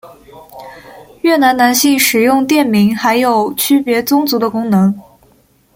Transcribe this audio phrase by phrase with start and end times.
[1.21, 4.99] 越南男性使用垫名还有区别宗族的功能。